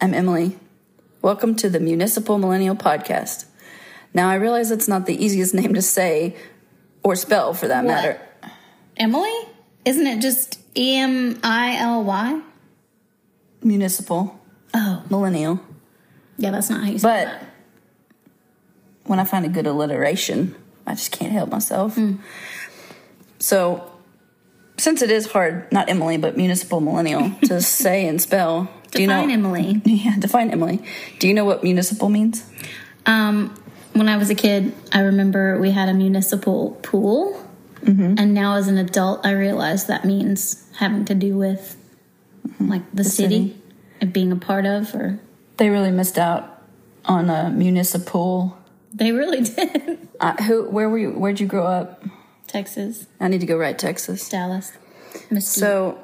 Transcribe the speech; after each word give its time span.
I'm 0.00 0.14
Emily. 0.14 0.58
Welcome 1.22 1.54
to 1.56 1.68
the 1.68 1.80
Municipal 1.80 2.38
Millennial 2.38 2.76
Podcast. 2.76 3.46
Now, 4.14 4.28
I 4.30 4.36
realize 4.36 4.70
it's 4.70 4.88
not 4.88 5.06
the 5.06 5.22
easiest 5.24 5.54
name 5.54 5.74
to 5.74 5.82
say 5.82 6.36
or 7.02 7.16
spell 7.16 7.52
for 7.54 7.68
that 7.68 7.84
What? 7.84 7.90
matter. 7.90 8.20
Emily? 8.96 9.32
Isn't 9.84 10.06
it 10.06 10.20
just 10.20 10.58
E 10.76 10.96
M 10.96 11.38
I 11.42 11.76
L 11.76 12.04
Y? 12.04 12.40
Municipal, 13.62 14.38
Oh, 14.74 15.02
millennial. 15.10 15.60
yeah, 16.36 16.50
that's 16.52 16.70
not 16.70 16.84
how 16.84 16.90
you 16.90 16.98
say 16.98 17.22
it. 17.22 17.28
But 17.28 17.42
when 19.04 19.18
I 19.18 19.24
find 19.24 19.44
a 19.44 19.48
good 19.48 19.66
alliteration, 19.66 20.54
I 20.86 20.94
just 20.94 21.10
can't 21.10 21.32
help 21.32 21.50
myself. 21.50 21.94
Hmm. 21.96 22.16
So, 23.40 23.90
since 24.76 25.02
it 25.02 25.10
is 25.10 25.32
hard, 25.32 25.70
not 25.72 25.88
Emily, 25.88 26.18
but 26.18 26.36
municipal 26.36 26.80
millennial 26.80 27.32
to 27.44 27.60
say 27.62 28.06
and 28.06 28.20
spell, 28.22 28.68
do 28.90 29.02
you 29.02 29.06
know? 29.08 29.14
Define 29.14 29.30
Emily. 29.30 29.82
Yeah, 29.86 30.16
define 30.18 30.50
Emily. 30.50 30.82
Do 31.18 31.28
you 31.28 31.34
know 31.34 31.44
what 31.44 31.62
municipal 31.62 32.08
means? 32.08 32.44
Um, 33.06 33.54
when 33.92 34.08
I 34.08 34.16
was 34.16 34.30
a 34.30 34.34
kid, 34.34 34.72
I 34.92 35.00
remember 35.00 35.58
we 35.58 35.70
had 35.72 35.88
a 35.88 35.94
municipal 35.94 36.78
pool, 36.82 37.44
and 37.86 38.34
now 38.34 38.56
as 38.56 38.68
an 38.68 38.76
adult, 38.76 39.24
I 39.24 39.30
realize 39.32 39.86
that 39.86 40.04
means 40.04 40.68
having 40.76 41.04
to 41.06 41.14
do 41.14 41.36
with 41.36 41.76
like 42.60 42.82
the, 42.92 43.02
city, 43.04 43.48
city. 43.48 43.62
and 44.00 44.12
being 44.12 44.30
a 44.30 44.36
part 44.36 44.66
of, 44.66 44.94
or 44.94 45.18
They 45.56 45.70
really 45.70 45.90
missed 45.90 46.18
out 46.18 46.62
on 47.06 47.30
a 47.30 47.48
municipal. 47.50 48.58
they 48.92 49.12
really 49.12 49.40
did. 49.54 50.06
Uh, 50.20 50.34
who? 50.42 50.68
Where 50.68 50.88
were 50.90 50.98
you? 50.98 51.10
Where'd 51.12 51.40
you 51.40 51.46
grow 51.46 51.66
up? 51.66 52.04
Texas, 52.46 53.06
I 53.20 53.28
need 53.28 53.40
to 53.40 53.46
go 53.46 53.56
right 53.56 53.78
Texas. 53.78 54.28
Dallas, 54.28 54.72
Mesquite. 55.30 55.42
So, 55.42 55.98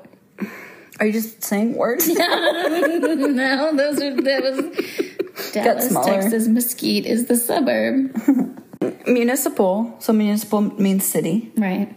are 1.01 1.07
you 1.07 1.13
just 1.13 1.43
saying 1.43 1.75
words? 1.75 2.07
no, 2.09 3.77
those 3.77 4.01
are 4.01 4.15
that 4.23 4.43
was 4.43 5.53
Dallas. 5.53 5.93
Texas. 5.93 6.47
Mesquite 6.49 7.07
is 7.07 7.27
the 7.27 7.37
suburb, 7.37 8.15
municipal. 9.07 9.97
So 10.01 10.13
municipal 10.13 10.61
means 10.63 11.05
city. 11.05 11.53
right? 11.57 11.95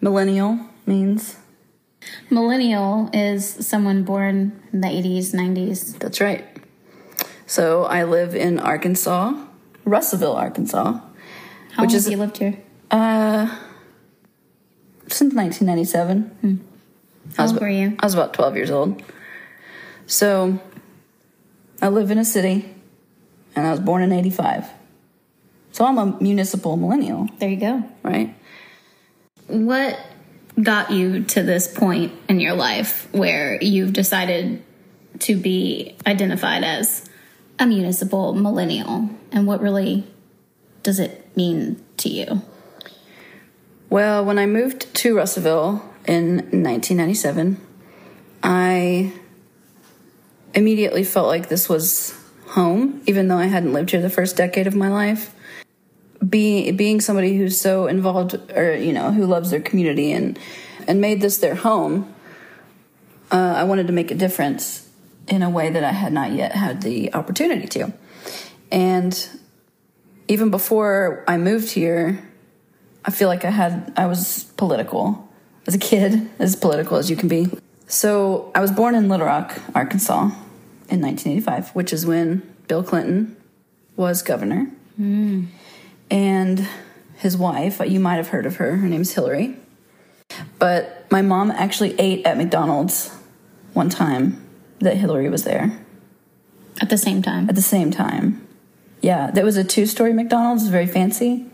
Millennial 0.00 0.58
means 0.86 1.36
Millennial 2.30 3.08
is 3.14 3.46
someone 3.66 4.04
born 4.04 4.60
in 4.72 4.80
the 4.82 4.88
80s, 4.88 5.32
90s. 5.34 5.98
that's 5.98 6.20
right. 6.20 6.44
So 7.46 7.84
I 7.84 8.04
live 8.04 8.34
in 8.34 8.58
Arkansas, 8.58 9.32
Russellville, 9.86 10.34
Arkansas. 10.36 11.00
How 11.72 11.82
Which 11.82 11.90
long 11.90 11.94
is- 11.96 12.04
have 12.04 12.12
you 12.12 12.18
lived 12.18 12.36
here? 12.38 12.58
Uh, 12.90 13.46
since 15.08 15.34
1997. 15.34 16.66
How 17.36 17.46
old 17.46 17.60
were 17.60 17.68
you? 17.68 17.96
I 17.98 18.06
was 18.06 18.14
about 18.14 18.34
12 18.34 18.56
years 18.56 18.70
old. 18.70 19.02
So 20.06 20.60
I 21.80 21.88
live 21.88 22.10
in 22.10 22.18
a 22.18 22.24
city 22.24 22.72
and 23.56 23.66
I 23.66 23.70
was 23.70 23.80
born 23.80 24.02
in 24.02 24.12
85. 24.12 24.66
So 25.72 25.84
I'm 25.84 25.98
a 25.98 26.16
municipal 26.20 26.76
millennial, 26.76 27.28
There 27.38 27.48
you 27.48 27.56
go. 27.56 27.82
right? 28.02 28.34
What 29.48 29.98
got 30.62 30.90
you 30.92 31.24
to 31.24 31.42
this 31.42 31.66
point 31.66 32.12
in 32.28 32.38
your 32.38 32.54
life 32.54 33.08
where 33.12 33.60
you've 33.60 33.92
decided 33.92 34.62
to 35.20 35.36
be 35.36 35.96
identified 36.06 36.62
as 36.62 37.08
a 37.58 37.66
municipal 37.66 38.34
millennial? 38.34 39.10
And 39.32 39.46
what 39.46 39.60
really 39.60 40.06
does 40.84 41.00
it 41.00 41.36
mean 41.36 41.82
to 41.98 42.08
you? 42.08 42.42
Well, 43.90 44.24
when 44.24 44.38
I 44.38 44.46
moved 44.46 44.94
to 44.94 45.16
Russellville 45.16 45.82
in 46.06 46.36
1997, 46.36 47.60
I 48.42 49.12
immediately 50.54 51.04
felt 51.04 51.26
like 51.26 51.48
this 51.48 51.68
was 51.68 52.14
home, 52.48 53.02
even 53.06 53.28
though 53.28 53.38
I 53.38 53.46
hadn't 53.46 53.72
lived 53.72 53.90
here 53.90 54.00
the 54.00 54.10
first 54.10 54.36
decade 54.36 54.66
of 54.66 54.74
my 54.74 54.88
life. 54.88 55.34
Being 56.26 56.76
being 56.76 57.00
somebody 57.00 57.36
who's 57.36 57.60
so 57.60 57.86
involved, 57.86 58.34
or 58.52 58.74
you 58.74 58.92
know, 58.92 59.10
who 59.10 59.26
loves 59.26 59.50
their 59.50 59.60
community 59.60 60.12
and 60.12 60.38
and 60.86 61.00
made 61.00 61.20
this 61.20 61.38
their 61.38 61.54
home, 61.54 62.14
uh, 63.30 63.54
I 63.56 63.64
wanted 63.64 63.88
to 63.88 63.92
make 63.92 64.10
a 64.10 64.14
difference 64.14 64.88
in 65.28 65.42
a 65.42 65.50
way 65.50 65.70
that 65.70 65.84
I 65.84 65.92
had 65.92 66.12
not 66.12 66.32
yet 66.32 66.52
had 66.52 66.82
the 66.82 67.12
opportunity 67.14 67.66
to. 67.68 67.92
And 68.70 69.28
even 70.28 70.50
before 70.50 71.24
I 71.28 71.36
moved 71.36 71.70
here, 71.70 72.26
I 73.04 73.10
feel 73.10 73.28
like 73.28 73.44
I 73.44 73.50
had 73.50 73.92
I 73.96 74.06
was 74.06 74.44
political 74.56 75.28
as 75.66 75.74
a 75.74 75.78
kid, 75.78 76.28
as 76.38 76.56
political 76.56 76.96
as 76.96 77.10
you 77.10 77.16
can 77.16 77.28
be. 77.28 77.48
So 77.86 78.50
I 78.54 78.60
was 78.60 78.70
born 78.70 78.94
in 78.94 79.08
Little 79.08 79.26
Rock, 79.26 79.60
Arkansas, 79.74 80.30
in 80.90 81.00
1985, 81.00 81.70
which 81.70 81.92
is 81.92 82.04
when 82.06 82.42
Bill 82.68 82.82
Clinton 82.82 83.36
was 83.96 84.22
governor, 84.22 84.70
and 84.98 86.68
his 87.16 87.36
wife. 87.36 87.80
You 87.86 88.00
might 88.00 88.16
have 88.16 88.28
heard 88.28 88.46
of 88.46 88.56
her. 88.56 88.76
Her 88.76 88.88
name's 88.88 89.12
Hillary. 89.14 89.56
But 90.58 91.06
my 91.10 91.22
mom 91.22 91.50
actually 91.50 91.98
ate 92.00 92.26
at 92.26 92.36
McDonald's 92.36 93.10
one 93.72 93.88
time 93.90 94.40
that 94.80 94.96
Hillary 94.96 95.28
was 95.28 95.44
there 95.44 95.78
At 96.80 96.90
the 96.90 96.98
same 96.98 97.22
time. 97.22 97.48
at 97.48 97.54
the 97.54 97.62
same 97.62 97.90
time. 97.90 98.46
Yeah, 99.00 99.30
there 99.30 99.44
was 99.44 99.56
a 99.56 99.64
two-story 99.64 100.12
McDonald's, 100.12 100.66
very 100.68 100.86
fancy. 100.86 101.46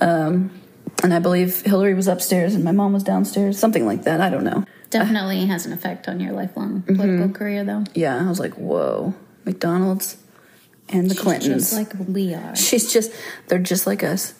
Um, 0.00 0.50
and 1.06 1.14
I 1.14 1.20
believe 1.20 1.60
Hillary 1.60 1.94
was 1.94 2.08
upstairs 2.08 2.56
and 2.56 2.64
my 2.64 2.72
mom 2.72 2.92
was 2.92 3.04
downstairs, 3.04 3.56
something 3.56 3.86
like 3.86 4.02
that. 4.02 4.20
I 4.20 4.28
don't 4.28 4.42
know. 4.42 4.64
Definitely 4.90 5.46
has 5.46 5.64
an 5.64 5.72
effect 5.72 6.08
on 6.08 6.18
your 6.18 6.32
lifelong 6.32 6.82
political 6.82 7.28
career, 7.28 7.62
though. 7.62 7.84
Yeah, 7.94 8.18
I 8.18 8.28
was 8.28 8.40
like, 8.40 8.54
whoa, 8.54 9.14
McDonald's 9.44 10.16
and 10.88 11.08
the 11.08 11.14
Clintons. 11.14 11.70
Just 11.70 11.74
like 11.74 12.08
we 12.08 12.34
are. 12.34 12.56
She's 12.56 12.92
just, 12.92 13.12
they're 13.46 13.60
just 13.60 13.86
like 13.86 14.02
us. 14.02 14.34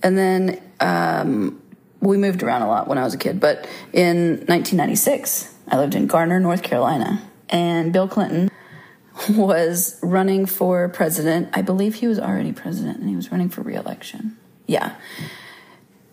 And 0.00 0.16
then 0.16 0.62
um, 0.78 1.60
we 2.00 2.16
moved 2.16 2.44
around 2.44 2.62
a 2.62 2.68
lot 2.68 2.86
when 2.86 2.96
I 2.96 3.02
was 3.02 3.14
a 3.14 3.18
kid. 3.18 3.40
But 3.40 3.66
in 3.92 4.44
1996, 4.46 5.52
I 5.66 5.78
lived 5.78 5.96
in 5.96 6.06
Garner, 6.06 6.38
North 6.38 6.62
Carolina. 6.62 7.28
And 7.48 7.92
Bill 7.92 8.06
Clinton 8.06 8.52
was 9.30 9.98
running 10.00 10.46
for 10.46 10.88
president. 10.90 11.48
I 11.54 11.62
believe 11.62 11.96
he 11.96 12.06
was 12.06 12.20
already 12.20 12.52
president 12.52 13.00
and 13.00 13.08
he 13.08 13.16
was 13.16 13.32
running 13.32 13.48
for 13.48 13.62
reelection. 13.62 14.36
Yeah. 14.68 14.94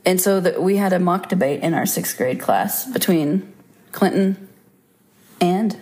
And 0.06 0.22
so 0.22 0.40
that 0.40 0.62
we 0.62 0.78
had 0.78 0.94
a 0.94 1.00
mock 1.00 1.30
debate 1.30 1.62
in 1.62 1.74
our 1.74 1.86
sixth 1.86 2.16
grade 2.18 2.40
class 2.40 2.86
between 2.86 3.52
Clinton 3.92 4.48
and 5.42 5.80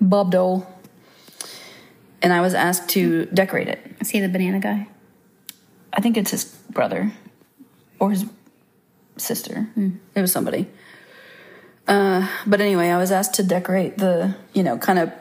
Bob 0.00 0.30
Dole. 0.30 0.66
And 2.20 2.32
I 2.32 2.40
was 2.40 2.54
asked 2.54 2.90
to 2.90 3.26
decorate 3.26 3.68
it. 3.68 3.80
Is 4.00 4.10
he 4.10 4.20
the 4.20 4.28
banana 4.28 4.60
guy? 4.60 4.88
I 5.92 6.00
think 6.00 6.16
it's 6.16 6.30
his 6.30 6.44
brother 6.44 7.12
or 7.98 8.10
his 8.10 8.26
sister. 9.16 9.68
It 10.14 10.20
was 10.20 10.32
somebody. 10.32 10.68
Uh, 11.86 12.28
but 12.46 12.60
anyway, 12.60 12.88
I 12.88 12.98
was 12.98 13.12
asked 13.12 13.34
to 13.34 13.42
decorate 13.42 13.98
the, 13.98 14.34
you 14.52 14.62
know, 14.62 14.78
kind 14.78 14.98
of. 14.98 15.12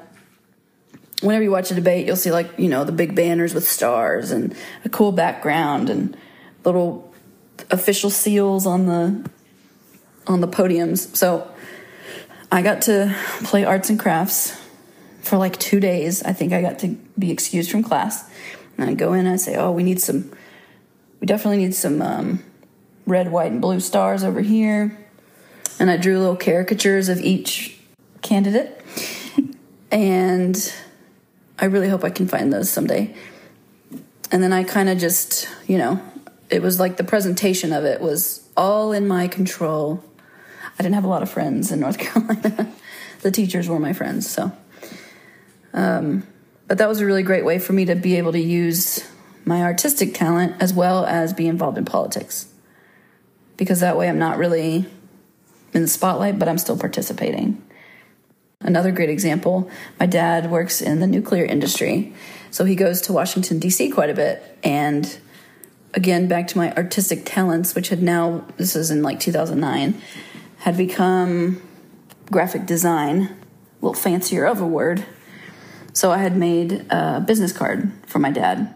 Whenever 1.21 1.43
you 1.43 1.51
watch 1.51 1.71
a 1.71 1.75
debate, 1.75 2.05
you'll 2.05 2.17
see 2.17 2.31
like 2.31 2.59
you 2.59 2.67
know 2.67 2.83
the 2.83 2.91
big 2.91 3.15
banners 3.15 3.53
with 3.53 3.65
stars 3.65 4.31
and 4.31 4.53
a 4.83 4.89
cool 4.89 5.13
background 5.13 5.89
and 5.89 6.17
little 6.65 7.12
official 7.71 8.09
seals 8.09 8.65
on 8.65 8.85
the 8.85 9.29
on 10.27 10.41
the 10.41 10.47
podiums. 10.47 11.15
So 11.15 11.49
I 12.51 12.61
got 12.61 12.83
to 12.83 13.15
play 13.43 13.65
arts 13.65 13.89
and 13.89 13.99
crafts 13.99 14.59
for 15.21 15.37
like 15.37 15.57
two 15.57 15.79
days. 15.79 16.23
I 16.23 16.33
think 16.33 16.53
I 16.53 16.61
got 16.61 16.79
to 16.79 16.97
be 17.17 17.31
excused 17.31 17.71
from 17.71 17.83
class. 17.83 18.29
And 18.77 18.89
I 18.89 18.93
go 18.93 19.13
in 19.13 19.21
and 19.21 19.29
I 19.29 19.37
say, 19.37 19.55
"Oh, 19.55 19.71
we 19.71 19.83
need 19.83 20.01
some 20.01 20.31
we 21.23 21.27
definitely 21.27 21.59
need 21.59 21.73
some 21.73 22.01
um, 22.01 22.43
red, 23.05 23.31
white, 23.31 23.49
and 23.49 23.61
blue 23.61 23.79
stars 23.79 24.25
over 24.25 24.41
here. 24.41 24.97
And 25.79 25.89
I 25.89 25.95
drew 25.95 26.19
little 26.19 26.35
caricatures 26.35 27.07
of 27.07 27.17
each 27.19 27.79
candidate. 28.21 28.83
and 29.89 30.73
I 31.57 31.63
really 31.63 31.87
hope 31.87 32.03
I 32.03 32.09
can 32.09 32.27
find 32.27 32.51
those 32.51 32.69
someday. 32.69 33.15
And 34.33 34.43
then 34.43 34.51
I 34.51 34.65
kind 34.65 34.89
of 34.89 34.97
just, 34.97 35.47
you 35.65 35.77
know, 35.77 36.01
it 36.49 36.61
was 36.61 36.79
like 36.79 36.97
the 36.97 37.03
presentation 37.03 37.73
of 37.73 37.85
it 37.85 38.01
was 38.01 38.47
all 38.55 38.91
in 38.91 39.07
my 39.07 39.27
control. 39.27 40.03
I 40.77 40.83
didn't 40.83 40.95
have 40.95 41.03
a 41.03 41.09
lot 41.09 41.23
of 41.23 41.29
friends 41.29 41.71
in 41.71 41.79
North 41.79 41.97
Carolina. 41.99 42.71
the 43.21 43.31
teachers 43.31 43.67
were 43.67 43.79
my 43.79 43.93
friends, 43.93 44.29
so. 44.29 44.51
Um, 45.73 46.27
but 46.67 46.77
that 46.77 46.87
was 46.87 47.01
a 47.01 47.05
really 47.05 47.23
great 47.23 47.45
way 47.45 47.59
for 47.59 47.73
me 47.73 47.85
to 47.85 47.95
be 47.95 48.17
able 48.17 48.31
to 48.31 48.39
use 48.39 49.07
my 49.45 49.61
artistic 49.63 50.13
talent 50.13 50.55
as 50.59 50.73
well 50.73 51.05
as 51.05 51.33
be 51.33 51.47
involved 51.47 51.77
in 51.77 51.85
politics. 51.85 52.47
Because 53.57 53.81
that 53.81 53.97
way 53.97 54.09
I'm 54.09 54.19
not 54.19 54.37
really 54.37 54.85
in 55.73 55.81
the 55.81 55.87
spotlight, 55.87 56.39
but 56.39 56.47
I'm 56.47 56.57
still 56.57 56.77
participating. 56.77 57.61
Another 58.61 58.91
great 58.91 59.09
example 59.09 59.69
my 59.99 60.05
dad 60.05 60.49
works 60.49 60.81
in 60.81 60.99
the 60.99 61.07
nuclear 61.07 61.43
industry, 61.43 62.13
so 62.49 62.63
he 62.65 62.75
goes 62.75 63.01
to 63.01 63.13
Washington, 63.13 63.59
D.C. 63.59 63.89
quite 63.89 64.09
a 64.09 64.13
bit. 64.13 64.57
And 64.63 65.19
again, 65.93 66.27
back 66.27 66.47
to 66.47 66.57
my 66.57 66.73
artistic 66.73 67.21
talents, 67.25 67.75
which 67.75 67.89
had 67.89 68.01
now, 68.01 68.45
this 68.57 68.75
is 68.75 68.91
in 68.91 69.03
like 69.03 69.19
2009, 69.19 70.01
had 70.59 70.77
become 70.77 71.61
graphic 72.31 72.65
design 72.65 73.21
a 73.21 73.85
little 73.85 73.93
fancier 73.93 74.45
of 74.45 74.61
a 74.61 74.67
word. 74.67 75.05
So 75.91 76.11
I 76.11 76.19
had 76.19 76.37
made 76.37 76.85
a 76.89 77.21
business 77.25 77.51
card 77.51 77.91
for 78.07 78.19
my 78.19 78.31
dad. 78.31 78.73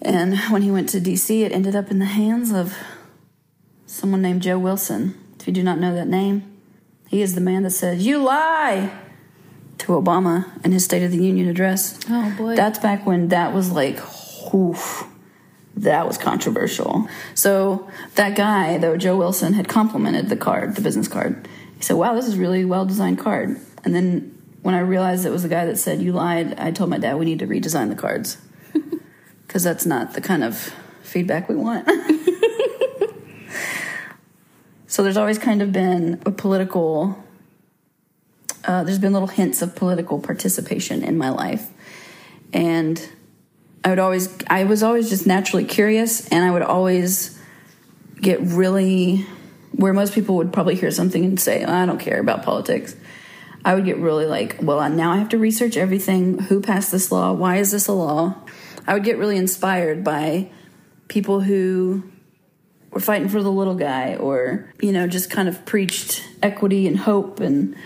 And 0.00 0.38
when 0.50 0.62
he 0.62 0.70
went 0.70 0.88
to 0.90 1.00
DC, 1.00 1.42
it 1.42 1.52
ended 1.52 1.76
up 1.76 1.90
in 1.90 1.98
the 1.98 2.06
hands 2.06 2.50
of 2.50 2.76
someone 3.86 4.22
named 4.22 4.42
Joe 4.42 4.58
Wilson. 4.58 5.18
If 5.38 5.46
you 5.46 5.52
do 5.52 5.62
not 5.62 5.78
know 5.78 5.94
that 5.94 6.08
name, 6.08 6.50
he 7.08 7.20
is 7.20 7.34
the 7.34 7.40
man 7.40 7.62
that 7.62 7.70
said, 7.70 8.00
You 8.00 8.22
lie 8.22 8.90
to 9.78 9.92
Obama 9.92 10.64
in 10.64 10.72
his 10.72 10.84
State 10.84 11.02
of 11.02 11.10
the 11.10 11.22
Union 11.22 11.48
address. 11.48 12.00
Oh, 12.08 12.34
boy. 12.36 12.56
That's 12.56 12.78
back 12.78 13.04
when 13.04 13.28
that 13.28 13.52
was 13.52 13.70
like, 13.70 13.98
oof, 14.54 15.04
that 15.76 16.06
was 16.06 16.18
controversial. 16.18 17.08
So 17.34 17.88
that 18.14 18.36
guy, 18.36 18.78
though, 18.78 18.96
Joe 18.96 19.16
Wilson, 19.16 19.54
had 19.54 19.68
complimented 19.68 20.28
the 20.28 20.36
card, 20.36 20.76
the 20.76 20.82
business 20.82 21.08
card. 21.08 21.48
He 21.76 21.82
said, 21.82 21.94
Wow, 21.94 22.14
this 22.14 22.26
is 22.26 22.36
really 22.36 22.64
well 22.64 22.84
designed 22.84 23.18
card. 23.18 23.58
And 23.84 23.94
then 23.94 24.38
when 24.62 24.74
I 24.74 24.80
realized 24.80 25.24
it 25.26 25.30
was 25.30 25.42
the 25.42 25.48
guy 25.48 25.66
that 25.66 25.78
said, 25.78 26.02
You 26.02 26.12
lied, 26.12 26.58
I 26.58 26.70
told 26.70 26.90
my 26.90 26.98
dad 26.98 27.18
we 27.18 27.24
need 27.24 27.38
to 27.40 27.46
redesign 27.46 27.88
the 27.88 27.96
cards. 27.96 28.38
Because 29.46 29.64
that's 29.64 29.84
not 29.84 30.14
the 30.14 30.22
kind 30.22 30.42
of 30.42 30.72
feedback 31.02 31.46
we 31.46 31.56
want. 31.56 31.86
so 34.86 35.02
there's 35.02 35.18
always 35.18 35.38
kind 35.38 35.60
of 35.60 35.72
been 35.72 36.22
a 36.24 36.30
political 36.30 37.22
uh, 38.64 38.84
there's 38.84 38.98
been 38.98 39.12
little 39.12 39.28
hints 39.28 39.60
of 39.60 39.74
political 39.74 40.18
participation 40.20 41.02
in 41.02 41.18
my 41.18 41.28
life 41.28 41.68
and 42.52 43.10
i 43.84 43.90
would 43.90 43.98
always 43.98 44.28
i 44.48 44.64
was 44.64 44.82
always 44.82 45.08
just 45.08 45.26
naturally 45.26 45.64
curious 45.64 46.28
and 46.28 46.44
i 46.44 46.50
would 46.50 46.62
always 46.62 47.38
get 48.20 48.40
really 48.40 49.26
where 49.72 49.92
most 49.92 50.12
people 50.14 50.36
would 50.36 50.52
probably 50.52 50.74
hear 50.74 50.90
something 50.90 51.24
and 51.24 51.40
say 51.40 51.64
i 51.64 51.86
don't 51.86 51.98
care 51.98 52.20
about 52.20 52.42
politics. 52.42 52.96
I 53.64 53.76
would 53.76 53.84
get 53.84 53.98
really 53.98 54.26
like 54.26 54.58
well 54.60 54.88
now 54.90 55.12
i 55.12 55.18
have 55.18 55.28
to 55.30 55.38
research 55.38 55.76
everything. 55.76 56.38
Who 56.40 56.60
passed 56.60 56.90
this 56.90 57.12
law? 57.12 57.32
Why 57.32 57.58
is 57.58 57.70
this 57.70 57.86
a 57.86 57.92
law? 57.92 58.34
I 58.86 58.94
would 58.94 59.04
get 59.04 59.18
really 59.18 59.36
inspired 59.36 60.02
by 60.02 60.50
people 61.06 61.40
who 61.40 62.02
were 62.90 63.00
fighting 63.00 63.28
for 63.28 63.42
the 63.42 63.50
little 63.50 63.74
guy 63.74 64.16
or 64.16 64.72
you 64.80 64.92
know 64.92 65.06
just 65.06 65.30
kind 65.30 65.48
of 65.48 65.64
preached 65.64 66.22
equity 66.42 66.86
and 66.86 66.98
hope 66.98 67.40
and 67.40 67.76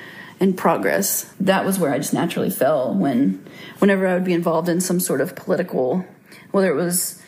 and 0.40 0.56
progress. 0.56 1.32
That 1.40 1.64
was 1.64 1.78
where 1.78 1.92
i 1.92 1.98
just 1.98 2.14
naturally 2.14 2.50
fell 2.50 2.94
when 2.94 3.44
whenever 3.78 4.06
i 4.06 4.14
would 4.14 4.24
be 4.24 4.32
involved 4.32 4.68
in 4.68 4.80
some 4.80 5.00
sort 5.00 5.20
of 5.20 5.34
political 5.34 6.04
whether 6.50 6.70
it 6.70 6.76
was 6.76 7.22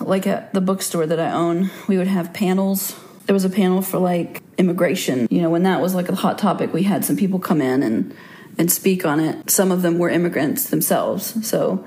like 0.00 0.26
at 0.26 0.52
the 0.54 0.60
bookstore 0.60 1.06
that 1.06 1.20
i 1.20 1.30
own 1.32 1.70
we 1.88 1.98
would 1.98 2.06
have 2.06 2.32
panels. 2.32 2.96
There 3.26 3.34
was 3.34 3.44
a 3.44 3.50
panel 3.50 3.82
for 3.82 3.98
like 3.98 4.42
immigration. 4.56 5.28
You 5.30 5.42
know 5.42 5.50
when 5.50 5.64
that 5.64 5.80
was 5.80 5.94
like 5.94 6.08
a 6.08 6.14
hot 6.14 6.38
topic 6.38 6.72
we 6.72 6.84
had 6.84 7.04
some 7.04 7.16
people 7.16 7.38
come 7.38 7.60
in 7.60 7.82
and 7.82 8.14
and 8.58 8.70
speak 8.70 9.06
on 9.06 9.20
it. 9.20 9.50
Some 9.50 9.70
of 9.70 9.82
them 9.82 9.98
were 9.98 10.10
immigrants 10.10 10.68
themselves. 10.70 11.46
So 11.46 11.86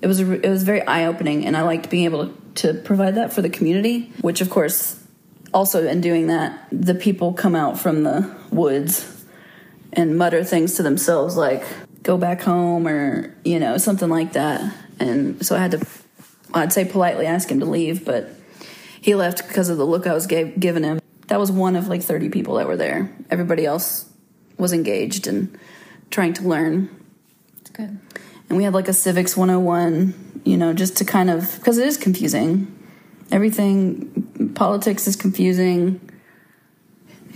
it 0.00 0.06
was 0.06 0.20
it 0.20 0.48
was 0.48 0.62
very 0.62 0.82
eye 0.86 1.04
opening, 1.06 1.46
and 1.46 1.56
I 1.56 1.62
liked 1.62 1.90
being 1.90 2.04
able 2.04 2.32
to 2.56 2.74
provide 2.74 3.16
that 3.16 3.32
for 3.32 3.42
the 3.42 3.50
community. 3.50 4.12
Which, 4.20 4.40
of 4.40 4.50
course, 4.50 5.00
also 5.52 5.86
in 5.86 6.00
doing 6.00 6.28
that, 6.28 6.66
the 6.72 6.94
people 6.94 7.32
come 7.32 7.54
out 7.54 7.78
from 7.78 8.02
the 8.02 8.34
woods 8.50 9.17
and 9.92 10.16
mutter 10.18 10.44
things 10.44 10.74
to 10.74 10.82
themselves 10.82 11.36
like 11.36 11.64
"go 12.02 12.16
back 12.16 12.42
home" 12.42 12.86
or 12.86 13.34
you 13.44 13.58
know 13.58 13.78
something 13.78 14.08
like 14.08 14.32
that. 14.34 14.74
And 15.00 15.44
so 15.44 15.54
I 15.56 15.58
had 15.60 15.70
to, 15.72 15.86
I'd 16.54 16.72
say 16.72 16.84
politely 16.84 17.26
ask 17.26 17.48
him 17.50 17.60
to 17.60 17.66
leave, 17.66 18.04
but 18.04 18.30
he 19.00 19.14
left 19.14 19.46
because 19.46 19.68
of 19.68 19.78
the 19.78 19.86
look 19.86 20.06
I 20.06 20.12
was 20.14 20.26
gave, 20.26 20.58
giving 20.58 20.82
him. 20.82 21.00
That 21.28 21.38
was 21.38 21.52
one 21.52 21.76
of 21.76 21.88
like 21.88 22.02
thirty 22.02 22.28
people 22.28 22.54
that 22.56 22.66
were 22.66 22.76
there. 22.76 23.10
Everybody 23.30 23.64
else 23.64 24.06
was 24.58 24.72
engaged 24.72 25.26
and 25.26 25.56
trying 26.10 26.32
to 26.34 26.42
learn 26.48 26.88
It's 27.60 27.70
good. 27.70 27.98
and 28.48 28.56
we 28.58 28.64
had 28.64 28.72
like 28.74 28.88
a 28.88 28.92
civics 28.92 29.36
101 29.36 30.40
you 30.44 30.56
know 30.56 30.72
just 30.72 30.96
to 30.96 31.04
kind 31.04 31.30
of 31.30 31.54
because 31.58 31.78
it 31.78 31.86
is 31.86 31.96
confusing 31.96 32.66
everything 33.30 34.52
politics 34.54 35.06
is 35.06 35.14
confusing 35.16 36.00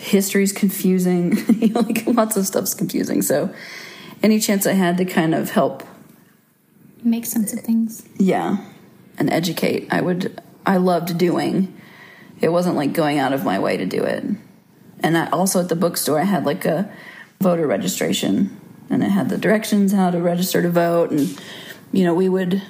history's 0.02 0.52
confusing. 0.52 1.36
You 1.62 1.68
know, 1.68 1.80
like 1.80 2.04
lots 2.06 2.36
of 2.36 2.46
stuff's 2.46 2.74
confusing. 2.74 3.22
So 3.22 3.54
any 4.22 4.38
chance 4.40 4.66
i 4.66 4.72
had 4.72 4.96
to 4.98 5.04
kind 5.04 5.34
of 5.34 5.50
help 5.50 5.82
Make 7.04 7.26
sense 7.26 7.52
of 7.52 7.60
things. 7.60 8.04
yeah 8.18 8.58
and 9.18 9.28
educate 9.30 9.88
i 9.90 10.00
would 10.00 10.40
i 10.66 10.76
loved 10.76 11.18
doing. 11.18 11.74
It 12.40 12.50
wasn't 12.50 12.74
like 12.76 12.92
going 12.92 13.18
out 13.20 13.32
of 13.32 13.44
my 13.44 13.58
way 13.60 13.76
to 13.76 13.86
do 13.86 14.02
it. 14.02 14.24
And 15.00 15.16
I, 15.16 15.28
also 15.30 15.60
at 15.60 15.68
the 15.68 15.76
bookstore 15.76 16.20
i 16.20 16.24
had 16.24 16.44
like 16.44 16.64
a 16.64 16.90
voter 17.40 17.66
registration 17.66 18.60
and 18.90 19.02
it 19.02 19.10
had 19.10 19.28
the 19.28 19.38
directions 19.38 19.92
how 19.92 20.10
to 20.10 20.20
register 20.20 20.62
to 20.62 20.70
vote 20.70 21.10
and 21.10 21.40
you 21.92 22.04
know 22.04 22.14
we 22.14 22.28
would 22.28 22.62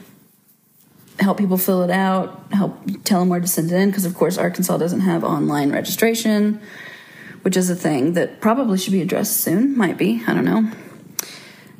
help 1.20 1.36
people 1.38 1.58
fill 1.58 1.82
it 1.82 1.90
out 1.90 2.42
help 2.52 2.78
tell 3.04 3.20
them 3.20 3.28
where 3.28 3.40
to 3.40 3.46
send 3.46 3.70
it 3.70 3.76
in 3.76 3.90
because 3.90 4.06
of 4.06 4.14
course 4.14 4.38
arkansas 4.38 4.76
doesn't 4.78 5.00
have 5.00 5.22
online 5.24 5.70
registration 5.70 6.58
which 7.42 7.56
is 7.56 7.68
a 7.70 7.76
thing 7.76 8.14
that 8.14 8.40
probably 8.40 8.78
should 8.78 8.92
be 8.92 9.02
addressed 9.02 9.36
soon 9.36 9.76
might 9.76 9.98
be 9.98 10.22
i 10.26 10.34
don't 10.34 10.44
know. 10.44 10.70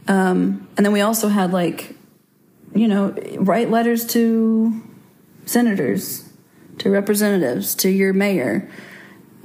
Um, 0.09 0.69
and 0.77 0.85
then 0.85 0.93
we 0.93 1.01
also 1.01 1.29
had 1.29 1.53
like 1.53 1.95
you 2.75 2.89
know 2.89 3.15
write 3.39 3.71
letters 3.71 4.07
to 4.09 4.83
senators 5.47 6.29
to 6.79 6.91
representatives 6.91 7.75
to 7.77 7.91
your 7.91 8.13
mayor. 8.13 8.69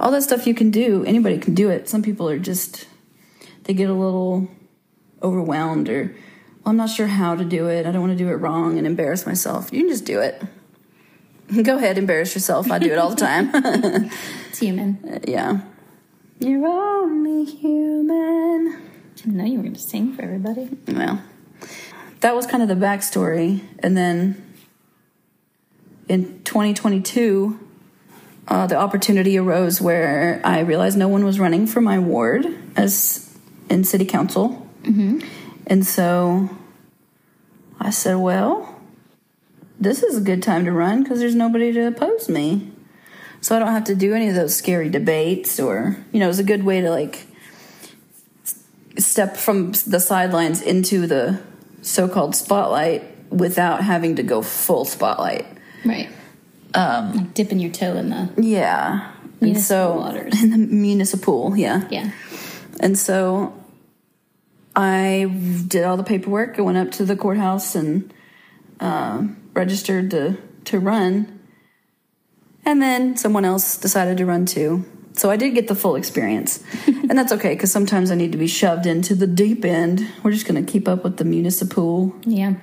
All 0.00 0.10
that 0.12 0.22
stuff 0.22 0.46
you 0.46 0.54
can 0.54 0.70
do 0.70 1.04
anybody 1.04 1.38
can 1.38 1.54
do 1.54 1.70
it. 1.70 1.88
Some 1.88 2.02
people 2.02 2.28
are 2.28 2.38
just 2.38 2.86
they 3.64 3.74
get 3.74 3.90
a 3.90 3.94
little 3.94 4.48
overwhelmed 5.22 5.88
or 5.88 6.14
well, 6.64 6.70
i'm 6.70 6.76
not 6.76 6.90
sure 6.90 7.06
how 7.06 7.34
to 7.34 7.44
do 7.44 7.68
it. 7.68 7.86
I 7.86 7.92
don't 7.92 8.00
want 8.00 8.16
to 8.16 8.24
do 8.24 8.30
it 8.30 8.34
wrong 8.34 8.78
and 8.78 8.86
embarrass 8.86 9.26
myself. 9.26 9.72
You 9.72 9.80
can 9.80 9.88
just 9.90 10.04
do 10.04 10.20
it. 10.20 10.42
Go 11.62 11.76
ahead 11.76 11.98
embarrass 11.98 12.34
yourself. 12.34 12.70
I 12.70 12.78
do 12.78 12.92
it 12.92 12.98
all 12.98 13.10
the 13.10 13.16
time. 13.16 13.50
It's 14.48 14.58
human. 14.58 15.20
yeah 15.28 15.60
you're 16.40 16.66
only 16.66 17.44
human. 17.44 18.80
Didn't 19.16 19.36
know 19.36 19.44
you 19.44 19.56
were 19.56 19.62
going 19.62 19.74
to 19.74 19.80
sing 19.80 20.12
for 20.14 20.22
everybody. 20.22 20.68
well 20.86 21.22
that 22.20 22.34
was 22.34 22.46
kind 22.46 22.62
of 22.62 22.68
the 22.68 22.74
backstory. 22.74 23.60
And 23.78 23.96
then 23.96 24.44
in 26.08 26.42
2022 26.44 27.60
uh, 28.48 28.66
the 28.66 28.76
opportunity 28.76 29.36
arose 29.36 29.78
where 29.80 30.40
i 30.42 30.60
realized 30.60 30.96
no 30.96 31.06
one 31.06 31.22
was 31.24 31.38
running 31.38 31.66
for 31.66 31.82
my 31.82 31.98
ward 31.98 32.46
as 32.76 33.36
in 33.68 33.84
city 33.84 34.04
council. 34.06 34.66
And 35.66 35.84
so 35.86 36.48
i 37.78 37.90
said 37.90 38.14
well 38.16 38.80
this 39.78 40.02
is 40.02 40.16
a 40.16 40.20
good 40.20 40.42
time 40.42 40.64
to 40.64 40.72
run 40.72 41.02
because 41.02 41.18
there's 41.20 41.34
nobody 41.34 41.72
to 41.72 41.86
oppose 41.88 42.28
me 42.28 42.72
so 43.40 43.56
i 43.56 43.58
don't 43.58 43.72
have 43.72 43.84
to 43.84 43.94
do 43.94 44.14
any 44.14 44.28
of 44.28 44.34
those 44.34 44.54
scary 44.54 44.88
debates 44.88 45.58
or 45.58 45.96
you 46.12 46.20
know 46.20 46.28
it's 46.28 46.38
a 46.38 46.44
good 46.44 46.64
way 46.64 46.80
to 46.80 46.90
like 46.90 47.26
step 48.98 49.36
from 49.36 49.72
the 49.86 50.00
sidelines 50.00 50.60
into 50.60 51.06
the 51.06 51.40
so-called 51.82 52.34
spotlight 52.34 53.04
without 53.30 53.82
having 53.82 54.16
to 54.16 54.22
go 54.22 54.42
full 54.42 54.84
spotlight. 54.84 55.46
Right. 55.84 56.08
Um, 56.74 57.12
like 57.12 57.34
dipping 57.34 57.60
your 57.60 57.72
toe 57.72 57.96
in 57.96 58.10
the. 58.10 58.30
Yeah. 58.36 59.12
And 59.40 59.58
so 59.58 59.96
waters. 59.96 60.42
in 60.42 60.50
the 60.50 60.58
municipal, 60.58 61.56
yeah. 61.56 61.86
Yeah. 61.90 62.10
And 62.80 62.98
so 62.98 63.54
I 64.74 65.30
did 65.66 65.84
all 65.84 65.96
the 65.96 66.04
paperwork. 66.04 66.58
I 66.58 66.62
went 66.62 66.78
up 66.78 66.90
to 66.92 67.04
the 67.04 67.16
courthouse 67.16 67.74
and 67.74 68.12
uh, 68.80 69.26
registered 69.54 70.10
to 70.10 70.36
to 70.66 70.78
run. 70.78 71.37
And 72.68 72.82
then 72.82 73.16
someone 73.16 73.46
else 73.46 73.78
decided 73.78 74.18
to 74.18 74.26
run 74.26 74.44
too. 74.44 74.84
So 75.14 75.30
I 75.30 75.36
did 75.36 75.54
get 75.54 75.68
the 75.68 75.74
full 75.74 75.96
experience. 75.96 76.62
and 76.86 77.16
that's 77.18 77.32
okay 77.32 77.54
because 77.54 77.72
sometimes 77.72 78.10
I 78.10 78.14
need 78.14 78.32
to 78.32 78.38
be 78.38 78.46
shoved 78.46 78.84
into 78.84 79.14
the 79.14 79.26
deep 79.26 79.64
end. 79.64 80.06
We're 80.22 80.32
just 80.32 80.46
going 80.46 80.62
to 80.62 80.70
keep 80.70 80.86
up 80.86 81.02
with 81.02 81.16
the 81.16 81.24
municipal 81.24 82.14
Yeah. 82.26 82.56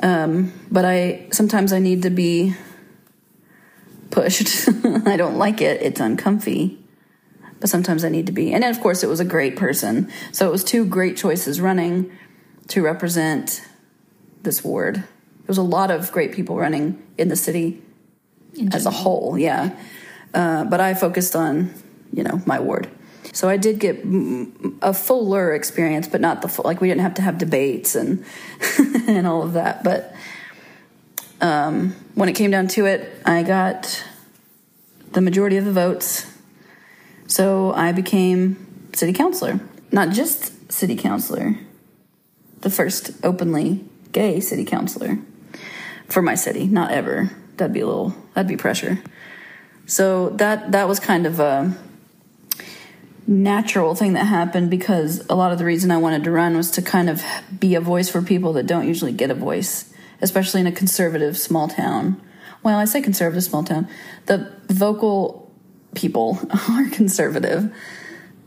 um, 0.00 0.52
but 0.70 0.84
I 0.84 1.26
sometimes 1.32 1.72
I 1.72 1.80
need 1.80 2.02
to 2.02 2.10
be 2.10 2.54
pushed. 4.12 4.68
I 5.06 5.16
don't 5.16 5.38
like 5.38 5.60
it; 5.60 5.82
it's 5.82 5.98
uncomfy. 6.00 6.78
But 7.58 7.68
sometimes 7.70 8.04
I 8.04 8.10
need 8.10 8.26
to 8.26 8.32
be, 8.32 8.52
and 8.52 8.62
of 8.62 8.80
course 8.80 9.02
it 9.02 9.08
was 9.08 9.18
a 9.18 9.24
great 9.24 9.56
person. 9.56 10.08
So 10.30 10.46
it 10.46 10.52
was 10.52 10.62
two 10.62 10.84
great 10.84 11.16
choices 11.16 11.60
running 11.60 12.12
to 12.68 12.80
represent 12.80 13.60
this 14.42 14.62
ward. 14.62 14.96
There 14.96 15.48
was 15.48 15.58
a 15.58 15.62
lot 15.62 15.90
of 15.90 16.12
great 16.12 16.32
people 16.32 16.56
running 16.56 17.02
in 17.18 17.28
the 17.28 17.36
city 17.36 17.82
as 18.72 18.86
a 18.86 18.90
whole, 18.90 19.38
yeah. 19.38 19.76
Uh, 20.32 20.64
but 20.64 20.80
I 20.80 20.94
focused 20.94 21.36
on, 21.36 21.72
you 22.12 22.22
know, 22.22 22.42
my 22.46 22.58
ward. 22.60 22.88
So 23.32 23.48
I 23.48 23.56
did 23.56 23.80
get 23.80 24.00
a 24.82 24.94
fuller 24.94 25.54
experience, 25.54 26.06
but 26.06 26.20
not 26.20 26.42
the 26.42 26.48
full. 26.48 26.64
Like 26.64 26.80
we 26.80 26.88
didn't 26.88 27.00
have 27.00 27.14
to 27.14 27.22
have 27.22 27.38
debates 27.38 27.94
and 27.94 28.24
and 29.08 29.26
all 29.26 29.42
of 29.42 29.54
that. 29.54 29.82
But 29.82 30.14
um, 31.40 31.96
when 32.14 32.28
it 32.28 32.34
came 32.34 32.50
down 32.50 32.68
to 32.68 32.86
it, 32.86 33.10
I 33.24 33.42
got 33.42 34.04
the 35.12 35.20
majority 35.20 35.56
of 35.56 35.64
the 35.64 35.72
votes. 35.72 36.30
So 37.26 37.72
I 37.72 37.92
became 37.92 38.88
city 38.92 39.12
councilor. 39.12 39.60
Not 39.90 40.10
just 40.10 40.72
city 40.72 40.96
councilor, 40.96 41.56
the 42.60 42.70
first 42.70 43.12
openly 43.22 43.84
gay 44.12 44.40
city 44.40 44.64
councilor 44.64 45.18
for 46.08 46.22
my 46.22 46.34
city. 46.34 46.66
Not 46.66 46.90
ever. 46.90 47.30
That'd 47.56 47.72
be 47.72 47.80
a 47.80 47.86
little, 47.86 48.14
that'd 48.34 48.48
be 48.48 48.56
pressure. 48.56 49.00
So 49.86 50.30
that, 50.30 50.72
that 50.72 50.88
was 50.88 50.98
kind 50.98 51.26
of 51.26 51.40
a 51.40 51.76
natural 53.26 53.94
thing 53.94 54.14
that 54.14 54.24
happened 54.24 54.70
because 54.70 55.24
a 55.28 55.34
lot 55.34 55.52
of 55.52 55.58
the 55.58 55.64
reason 55.64 55.90
I 55.90 55.98
wanted 55.98 56.24
to 56.24 56.30
run 56.30 56.56
was 56.56 56.70
to 56.72 56.82
kind 56.82 57.08
of 57.08 57.22
be 57.58 57.74
a 57.74 57.80
voice 57.80 58.08
for 58.08 58.22
people 58.22 58.54
that 58.54 58.66
don't 58.66 58.86
usually 58.86 59.12
get 59.12 59.30
a 59.30 59.34
voice, 59.34 59.92
especially 60.20 60.60
in 60.60 60.66
a 60.66 60.72
conservative 60.72 61.38
small 61.38 61.68
town. 61.68 62.20
Well, 62.62 62.78
I 62.78 62.84
say 62.84 63.02
conservative 63.02 63.44
small 63.44 63.64
town. 63.64 63.88
The 64.26 64.52
vocal 64.68 65.50
people 65.94 66.38
are 66.70 66.88
conservative, 66.90 67.74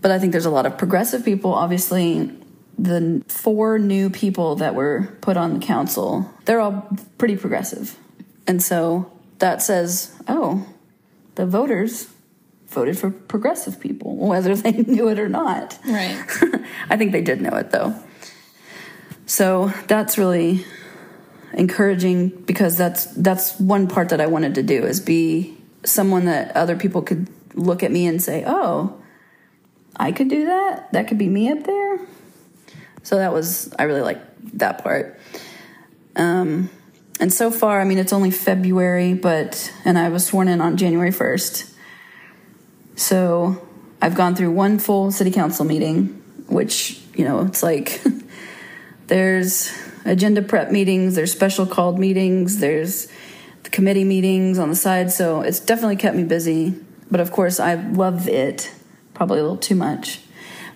but 0.01 0.11
I 0.11 0.19
think 0.19 0.31
there's 0.31 0.45
a 0.45 0.51
lot 0.51 0.65
of 0.65 0.77
progressive 0.77 1.25
people. 1.25 1.53
Obviously, 1.53 2.31
the 2.77 3.23
four 3.27 3.79
new 3.79 4.09
people 4.09 4.55
that 4.57 4.75
were 4.75 5.17
put 5.21 5.37
on 5.37 5.59
the 5.59 5.65
council, 5.65 6.31
they're 6.45 6.59
all 6.59 6.87
pretty 7.17 7.37
progressive. 7.37 7.97
And 8.47 8.63
so 8.63 9.11
that 9.39 9.61
says, 9.61 10.15
oh, 10.27 10.65
the 11.35 11.45
voters 11.45 12.09
voted 12.67 12.97
for 12.97 13.11
progressive 13.11 13.79
people, 13.79 14.15
whether 14.17 14.55
they 14.55 14.71
knew 14.83 15.09
it 15.09 15.19
or 15.19 15.29
not. 15.29 15.77
Right. 15.85 16.17
I 16.89 16.97
think 16.97 17.11
they 17.11 17.21
did 17.21 17.41
know 17.41 17.55
it 17.57 17.71
though. 17.71 17.95
So 19.25 19.73
that's 19.87 20.17
really 20.17 20.65
encouraging 21.53 22.29
because 22.29 22.77
that's 22.77 23.05
that's 23.05 23.59
one 23.59 23.87
part 23.87 24.09
that 24.09 24.21
I 24.21 24.27
wanted 24.27 24.55
to 24.55 24.63
do 24.63 24.83
is 24.83 24.99
be 25.01 25.57
someone 25.83 26.25
that 26.25 26.55
other 26.55 26.77
people 26.77 27.01
could 27.01 27.27
look 27.53 27.83
at 27.83 27.91
me 27.91 28.05
and 28.07 28.21
say, 28.21 28.45
"Oh, 28.47 29.01
I 29.97 30.13
could 30.13 30.29
do 30.29 30.45
that. 30.45 30.91
That 30.93 31.09
could 31.09 31.17
be 31.17 31.27
me 31.27 31.51
up 31.51 31.63
there." 31.63 31.99
So 33.03 33.17
that 33.17 33.33
was 33.33 33.73
I 33.77 33.83
really 33.83 34.01
like 34.01 34.21
that 34.53 34.81
part. 34.81 35.19
Um, 36.15 36.69
and 37.19 37.33
so 37.33 37.49
far, 37.49 37.81
I 37.81 37.83
mean, 37.83 37.97
it's 37.97 38.13
only 38.13 38.31
February, 38.31 39.13
but 39.13 39.73
and 39.85 39.97
I 39.97 40.09
was 40.09 40.25
sworn 40.25 40.47
in 40.47 40.61
on 40.61 40.77
January 40.77 41.11
first. 41.11 41.73
So 42.95 43.67
I've 44.01 44.15
gone 44.15 44.35
through 44.35 44.51
one 44.51 44.79
full 44.79 45.11
city 45.11 45.31
council 45.31 45.65
meeting, 45.65 46.21
which 46.47 47.01
you 47.15 47.25
know, 47.25 47.41
it's 47.41 47.63
like 47.63 48.01
there's 49.07 49.71
agenda 50.05 50.41
prep 50.41 50.71
meetings, 50.71 51.15
there's 51.15 51.31
special 51.31 51.65
called 51.65 51.99
meetings, 51.99 52.59
there's 52.59 53.07
the 53.63 53.69
committee 53.69 54.03
meetings 54.03 54.59
on 54.59 54.69
the 54.69 54.75
side. 54.75 55.11
So 55.11 55.41
it's 55.41 55.59
definitely 55.59 55.97
kept 55.97 56.15
me 56.15 56.23
busy. 56.23 56.75
But 57.09 57.19
of 57.19 57.31
course, 57.31 57.59
I 57.59 57.75
love 57.75 58.27
it 58.27 58.71
probably 59.13 59.39
a 59.39 59.41
little 59.41 59.57
too 59.57 59.75
much 59.75 60.21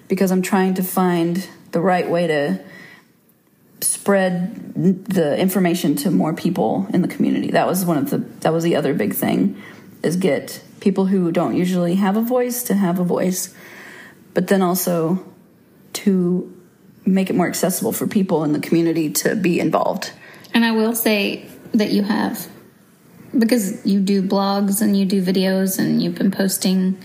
because 0.07 0.31
I'm 0.31 0.41
trying 0.41 0.73
to 0.75 0.83
find 0.83 1.47
the 1.71 1.79
right 1.79 2.09
way 2.09 2.27
to 2.27 2.59
spread 3.81 4.73
the 5.05 5.37
information 5.37 5.95
to 5.97 6.11
more 6.11 6.33
people 6.33 6.87
in 6.93 7.01
the 7.01 7.07
community. 7.07 7.51
That 7.51 7.67
was 7.67 7.85
one 7.85 7.97
of 7.97 8.09
the 8.09 8.19
that 8.41 8.53
was 8.53 8.63
the 8.63 8.75
other 8.75 8.93
big 8.93 9.13
thing 9.13 9.61
is 10.03 10.15
get 10.15 10.63
people 10.79 11.05
who 11.05 11.31
don't 11.31 11.55
usually 11.55 11.95
have 11.95 12.17
a 12.17 12.21
voice 12.21 12.63
to 12.63 12.73
have 12.73 12.99
a 12.99 13.03
voice, 13.03 13.53
but 14.33 14.47
then 14.47 14.61
also 14.61 15.23
to 15.93 16.55
make 17.05 17.29
it 17.29 17.35
more 17.35 17.47
accessible 17.47 17.91
for 17.91 18.07
people 18.07 18.43
in 18.43 18.53
the 18.53 18.59
community 18.59 19.09
to 19.09 19.35
be 19.35 19.59
involved. 19.59 20.11
And 20.53 20.65
I 20.65 20.71
will 20.71 20.95
say 20.95 21.47
that 21.73 21.91
you 21.91 22.03
have, 22.03 22.47
because 23.37 23.85
you 23.85 23.99
do 23.99 24.21
blogs 24.21 24.81
and 24.81 24.97
you 24.97 25.05
do 25.05 25.21
videos 25.23 25.79
and 25.79 26.01
you've 26.01 26.15
been 26.15 26.31
posting 26.31 27.03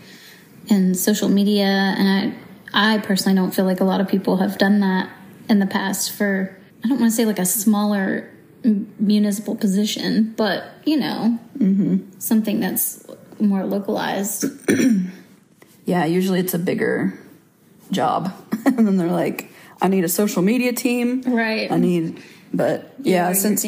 in 0.69 0.95
social 0.95 1.29
media, 1.29 1.65
and 1.65 2.35
I, 2.73 2.95
I 2.97 2.99
personally 2.99 3.37
don't 3.37 3.55
feel 3.55 3.65
like 3.65 3.81
a 3.81 3.85
lot 3.85 4.01
of 4.01 4.09
people 4.09 4.39
have 4.39 4.59
done 4.59 4.81
that 4.81 5.09
in 5.49 5.61
the 5.61 5.67
past 5.67 6.13
for, 6.13 6.59
I 6.87 6.89
don't 6.89 7.01
want 7.01 7.11
to 7.11 7.17
say 7.17 7.25
like 7.25 7.41
a 7.41 7.45
smaller 7.45 8.31
municipal 8.63 9.57
position, 9.57 10.35
but 10.37 10.65
you 10.85 10.97
know, 10.97 11.37
mm-hmm. 11.59 12.17
something 12.21 12.61
that's 12.61 13.05
more 13.41 13.65
localized. 13.67 14.45
yeah, 15.85 16.05
usually 16.05 16.39
it's 16.39 16.55
a 16.55 16.61
bigger 16.61 17.19
job. 17.91 18.33
and 18.67 18.87
then 18.87 18.99
they're 18.99 19.11
like, 19.11 19.51
I 19.83 19.89
need 19.89 20.05
a 20.05 20.09
social 20.09 20.43
media 20.43 20.73
team. 20.73 21.23
Right. 21.23 21.73
I 21.73 21.77
need 21.77 22.23
but 22.55 22.95
yeah, 23.03 23.33
since 23.33 23.67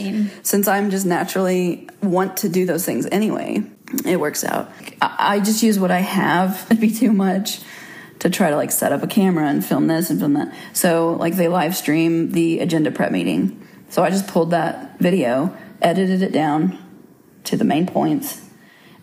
since 0.49 0.69
I'm 0.69 0.91
just 0.91 1.05
naturally 1.05 1.89
want 2.01 2.37
to 2.39 2.49
do 2.49 2.67
those 2.67 2.87
things 2.87 3.09
anyway, 3.11 3.65
it 4.07 4.21
works 4.21 4.45
out. 4.45 4.71
I, 5.03 5.17
I 5.19 5.41
just 5.41 5.61
use 5.65 5.77
what 5.77 5.91
I 5.91 5.99
have. 5.99 6.65
It'd 6.71 6.81
be 6.81 6.93
too 6.93 7.13
much 7.13 7.63
to 8.21 8.31
try 8.31 8.51
to 8.51 8.57
like 8.57 8.73
set 8.73 8.93
up 8.93 9.03
a 9.03 9.07
camera 9.07 9.47
and 9.47 9.65
film 9.65 9.87
this 9.87 10.11
and 10.11 10.19
film 10.19 10.35
that. 10.35 10.55
So 10.73 11.13
like 11.13 11.37
they 11.37 11.49
live 11.49 11.77
stream 11.77 12.33
the 12.33 12.61
agenda 12.61 12.91
prep 12.91 13.13
meeting. 13.13 13.67
So 13.91 14.03
I 14.03 14.11
just 14.11 14.27
pulled 14.27 14.51
that 14.51 14.99
video, 14.99 15.57
edited 15.81 16.23
it 16.23 16.33
down 16.33 16.79
to 17.45 17.57
the 17.57 17.65
main 17.65 17.87
points, 17.87 18.43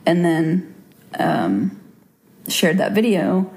and 0.05 0.23
then 0.23 0.75
um, 1.17 1.81
shared 2.47 2.77
that 2.77 2.91
video. 2.91 3.51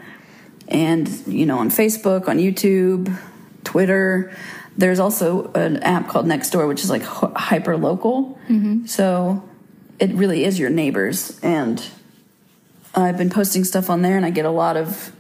And 0.68 1.08
you 1.26 1.46
know, 1.46 1.58
on 1.58 1.70
Facebook, 1.70 2.28
on 2.28 2.38
YouTube, 2.38 3.16
Twitter. 3.64 4.34
There's 4.76 5.00
also 5.00 5.50
an 5.54 5.78
app 5.78 6.08
called 6.08 6.26
Nextdoor, 6.26 6.68
which 6.68 6.84
is 6.84 6.90
like 6.90 7.02
hyper 7.02 7.76
local. 7.76 8.38
Mm-hmm. 8.48 8.86
So 8.86 9.42
it 9.98 10.12
really 10.12 10.44
is 10.44 10.58
your 10.58 10.70
neighbors. 10.70 11.38
And 11.42 11.84
I've 12.94 13.18
been 13.18 13.30
posting 13.30 13.64
stuff 13.64 13.90
on 13.90 14.02
there, 14.02 14.16
and 14.16 14.24
I 14.24 14.30
get 14.30 14.44
a 14.44 14.50
lot 14.50 14.76
of. 14.76 15.12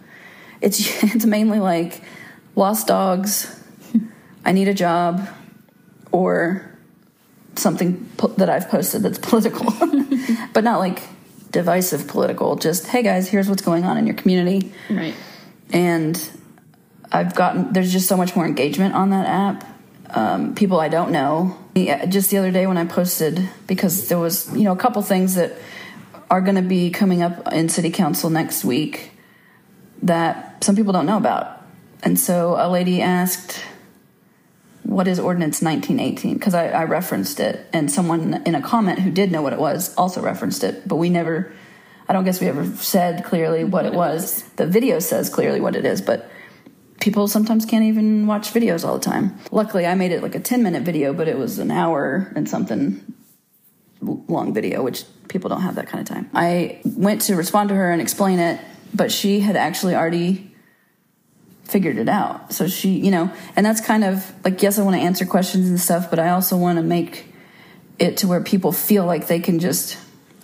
It's 0.60 1.02
it's 1.14 1.26
mainly 1.26 1.60
like 1.60 2.02
lost 2.54 2.86
dogs. 2.86 3.54
I 4.44 4.52
need 4.52 4.68
a 4.68 4.74
job, 4.74 5.28
or 6.12 6.68
something 7.56 8.08
that 8.36 8.48
I've 8.48 8.68
posted 8.68 9.02
that's 9.02 9.18
political, 9.22 9.70
but 10.52 10.64
not 10.64 10.78
like 10.78 11.02
divisive 11.50 12.08
political. 12.08 12.56
Just 12.56 12.86
hey 12.86 13.02
guys, 13.02 13.28
here's 13.28 13.48
what's 13.48 13.62
going 13.62 13.84
on 13.84 13.98
in 13.98 14.06
your 14.06 14.16
community. 14.16 14.72
Right. 14.90 15.14
And 15.70 16.30
I've 17.10 17.34
gotten 17.34 17.72
there's 17.72 17.92
just 17.92 18.06
so 18.06 18.16
much 18.16 18.34
more 18.36 18.46
engagement 18.46 18.94
on 18.94 19.10
that 19.10 19.26
app. 19.26 19.64
Um, 20.10 20.54
people 20.54 20.80
I 20.80 20.88
don't 20.88 21.10
know. 21.10 21.58
Just 22.08 22.30
the 22.30 22.38
other 22.38 22.50
day 22.50 22.66
when 22.66 22.76
I 22.76 22.86
posted 22.86 23.48
because 23.66 24.08
there 24.08 24.18
was 24.18 24.54
you 24.56 24.64
know 24.64 24.72
a 24.72 24.76
couple 24.76 25.02
things 25.02 25.34
that 25.34 25.52
are 26.30 26.40
going 26.40 26.56
to 26.56 26.62
be 26.62 26.90
coming 26.90 27.22
up 27.22 27.52
in 27.52 27.68
city 27.68 27.90
council 27.90 28.28
next 28.28 28.64
week 28.64 29.12
that 30.02 30.62
some 30.62 30.76
people 30.76 30.92
don't 30.92 31.06
know 31.06 31.16
about, 31.16 31.62
and 32.02 32.18
so 32.18 32.56
a 32.58 32.68
lady 32.68 33.00
asked. 33.02 33.64
What 34.84 35.06
is 35.06 35.18
Ordinance 35.18 35.60
1918? 35.60 36.34
Because 36.34 36.54
I, 36.54 36.68
I 36.68 36.84
referenced 36.84 37.40
it, 37.40 37.66
and 37.74 37.90
someone 37.92 38.42
in 38.46 38.54
a 38.54 38.62
comment 38.62 39.00
who 39.00 39.10
did 39.10 39.30
know 39.30 39.42
what 39.42 39.52
it 39.52 39.58
was 39.58 39.94
also 39.96 40.22
referenced 40.22 40.64
it, 40.64 40.88
but 40.88 40.96
we 40.96 41.10
never, 41.10 41.52
I 42.08 42.14
don't 42.14 42.24
guess 42.24 42.40
we 42.40 42.46
ever 42.46 42.64
said 42.76 43.22
clearly 43.22 43.64
what, 43.64 43.84
it 43.84 43.92
was. 43.92 44.44
The 44.56 44.66
video 44.66 44.98
says 44.98 45.28
clearly 45.28 45.60
what 45.60 45.76
it 45.76 45.84
is, 45.84 46.00
but 46.00 46.30
people 47.00 47.28
sometimes 47.28 47.64
can't 47.64 47.84
even 47.84 48.26
watch 48.26 48.52
videos 48.52 48.86
all 48.86 48.98
the 48.98 49.04
time. 49.04 49.38
Luckily, 49.50 49.86
I 49.86 49.94
made 49.94 50.12
it 50.12 50.22
like 50.22 50.34
a 50.34 50.40
10 50.40 50.62
minute 50.62 50.82
video, 50.82 51.12
but 51.12 51.28
it 51.28 51.38
was 51.38 51.58
an 51.58 51.70
hour 51.70 52.32
and 52.34 52.48
something 52.48 53.14
long 54.00 54.54
video, 54.54 54.82
which 54.82 55.04
people 55.28 55.48
don't 55.50 55.62
have 55.62 55.74
that 55.76 55.88
kind 55.88 56.00
of 56.00 56.08
time. 56.08 56.30
I 56.34 56.80
went 56.84 57.22
to 57.22 57.36
respond 57.36 57.68
to 57.70 57.74
her 57.74 57.90
and 57.90 58.00
explain 58.00 58.38
it, 58.38 58.60
but 58.94 59.12
she 59.12 59.40
had 59.40 59.56
actually 59.56 59.94
already 59.94 60.52
figured 61.64 61.98
it 61.98 62.08
out. 62.08 62.52
So 62.52 62.66
she, 62.66 62.90
you 62.90 63.10
know, 63.10 63.30
and 63.54 63.64
that's 63.64 63.80
kind 63.80 64.04
of 64.04 64.32
like, 64.44 64.62
yes, 64.62 64.78
I 64.78 64.82
want 64.82 64.96
to 64.96 65.02
answer 65.02 65.26
questions 65.26 65.68
and 65.68 65.78
stuff, 65.78 66.08
but 66.10 66.18
I 66.18 66.30
also 66.30 66.56
want 66.56 66.78
to 66.78 66.82
make 66.82 67.26
it 67.98 68.18
to 68.18 68.26
where 68.26 68.42
people 68.42 68.72
feel 68.72 69.04
like 69.04 69.26
they 69.26 69.40
can 69.40 69.58
just, 69.58 69.98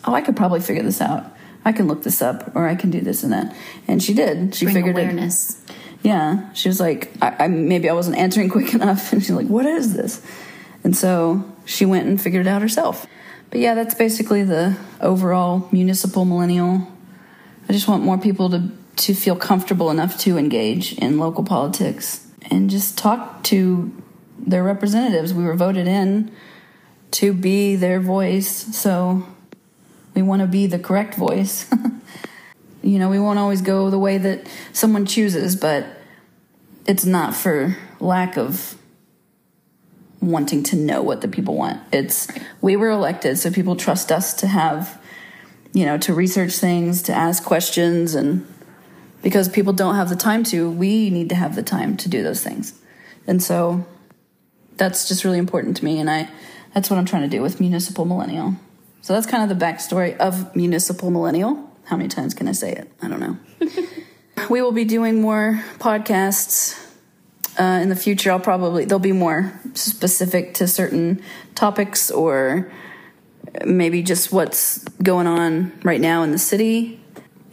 oh, 0.04 0.14
I 0.14 0.20
could 0.20 0.36
probably 0.36 0.60
figure 0.60 0.82
this 0.82 1.00
out. 1.00 1.24
I 1.64 1.72
can 1.72 1.88
look 1.88 2.02
this 2.02 2.20
up 2.20 2.54
or 2.54 2.68
I 2.68 2.74
can 2.74 2.90
do 2.90 3.00
this 3.00 3.22
and 3.22 3.32
that. 3.32 3.56
And 3.88 4.02
she 4.02 4.12
did. 4.12 4.54
She 4.54 4.66
Bring 4.66 4.74
figured 4.74 4.96
awareness. 4.96 5.62
it 5.62 5.64
yeah, 6.04 6.52
she 6.52 6.68
was 6.68 6.80
like, 6.80 7.10
I, 7.22 7.44
I, 7.44 7.48
maybe 7.48 7.88
I 7.88 7.94
wasn't 7.94 8.18
answering 8.18 8.48
quick 8.50 8.74
enough, 8.74 9.12
and 9.12 9.22
she's 9.22 9.32
like, 9.32 9.48
what 9.48 9.66
is 9.66 9.94
this? 9.94 10.22
And 10.84 10.94
so 10.94 11.50
she 11.64 11.86
went 11.86 12.06
and 12.06 12.20
figured 12.20 12.46
it 12.46 12.48
out 12.48 12.62
herself. 12.62 13.06
But 13.50 13.60
yeah, 13.60 13.74
that's 13.74 13.94
basically 13.94 14.44
the 14.44 14.76
overall 15.00 15.66
municipal 15.72 16.26
millennial. 16.26 16.86
I 17.68 17.72
just 17.72 17.88
want 17.88 18.02
more 18.02 18.18
people 18.18 18.50
to 18.50 18.70
to 18.96 19.12
feel 19.12 19.34
comfortable 19.34 19.90
enough 19.90 20.16
to 20.18 20.38
engage 20.38 20.92
in 20.98 21.18
local 21.18 21.42
politics 21.42 22.28
and 22.48 22.70
just 22.70 22.96
talk 22.96 23.42
to 23.42 23.92
their 24.38 24.62
representatives. 24.62 25.34
We 25.34 25.42
were 25.42 25.56
voted 25.56 25.88
in 25.88 26.30
to 27.12 27.32
be 27.32 27.74
their 27.74 27.98
voice, 27.98 28.48
so 28.48 29.26
we 30.14 30.22
want 30.22 30.42
to 30.42 30.46
be 30.46 30.66
the 30.68 30.78
correct 30.78 31.16
voice. 31.16 31.68
You 32.84 32.98
know, 32.98 33.08
we 33.08 33.18
won't 33.18 33.38
always 33.38 33.62
go 33.62 33.88
the 33.88 33.98
way 33.98 34.18
that 34.18 34.46
someone 34.74 35.06
chooses, 35.06 35.56
but 35.56 35.86
it's 36.86 37.06
not 37.06 37.34
for 37.34 37.78
lack 37.98 38.36
of 38.36 38.76
wanting 40.20 40.62
to 40.64 40.76
know 40.76 41.02
what 41.02 41.22
the 41.22 41.28
people 41.28 41.54
want. 41.54 41.80
It's 41.92 42.28
we 42.60 42.76
were 42.76 42.90
elected, 42.90 43.38
so 43.38 43.50
people 43.50 43.74
trust 43.74 44.12
us 44.12 44.34
to 44.34 44.46
have, 44.46 45.00
you 45.74 45.84
know, 45.84 45.98
to 45.98 46.14
research 46.14 46.52
things, 46.52 47.02
to 47.02 47.12
ask 47.12 47.44
questions, 47.44 48.14
and 48.14 48.46
because 49.22 49.48
people 49.48 49.72
don't 49.72 49.96
have 49.96 50.08
the 50.08 50.16
time 50.16 50.44
to. 50.44 50.70
We 50.70 51.10
need 51.10 51.28
to 51.28 51.34
have 51.34 51.56
the 51.56 51.62
time 51.62 51.96
to 51.98 52.08
do 52.08 52.22
those 52.22 52.42
things. 52.42 52.80
And 53.26 53.42
so 53.42 53.84
that's 54.76 55.08
just 55.08 55.24
really 55.24 55.38
important 55.38 55.76
to 55.78 55.84
me. 55.84 55.98
And 55.98 56.08
I, 56.08 56.30
that's 56.72 56.90
what 56.90 56.98
I'm 56.98 57.04
trying 57.04 57.22
to 57.22 57.28
do 57.28 57.42
with 57.42 57.60
Municipal 57.60 58.04
Millennial. 58.04 58.54
So 59.02 59.12
that's 59.12 59.26
kind 59.26 59.42
of 59.42 59.58
the 59.58 59.64
backstory 59.64 60.16
of 60.18 60.54
Municipal 60.54 61.10
Millennial. 61.10 61.70
How 61.86 61.96
many 61.96 62.08
times 62.08 62.34
can 62.34 62.48
I 62.48 62.52
say 62.52 62.72
it? 62.72 62.90
I 63.02 63.08
don't 63.08 63.20
know. 63.20 63.36
we 64.50 64.62
will 64.62 64.72
be 64.72 64.84
doing 64.84 65.20
more 65.20 65.62
podcasts 65.78 66.80
uh, 67.58 67.80
in 67.82 67.88
the 67.88 67.96
future. 67.96 68.30
I'll 68.30 68.40
probably, 68.40 68.84
they'll 68.84 68.98
be 68.98 69.12
more 69.12 69.58
specific 69.74 70.54
to 70.54 70.68
certain 70.68 71.22
topics 71.54 72.10
or 72.10 72.72
maybe 73.64 74.02
just 74.02 74.32
what's 74.32 74.78
going 75.02 75.26
on 75.26 75.72
right 75.82 76.00
now 76.00 76.22
in 76.22 76.30
the 76.30 76.38
city. 76.38 77.00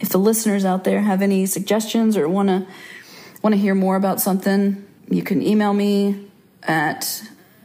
If 0.00 0.08
the 0.08 0.18
listeners 0.18 0.64
out 0.64 0.84
there 0.84 1.00
have 1.00 1.22
any 1.22 1.46
suggestions 1.46 2.16
or 2.16 2.28
want 2.28 2.48
to 2.48 2.66
want 3.42 3.54
to 3.54 3.60
hear 3.60 3.74
more 3.74 3.96
about 3.96 4.20
something, 4.20 4.86
you 5.08 5.22
can 5.22 5.42
email 5.42 5.72
me 5.72 6.28
at 6.62 7.22